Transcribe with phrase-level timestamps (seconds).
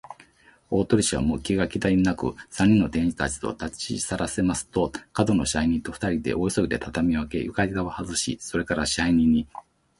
[0.71, 9.47] 大鳥氏は、もう気が気でなく、三人の店員たちをたちさらせますと、門野支配人とふたりで、大急ぎで畳をあけ、床板をはずし、それから、支配人に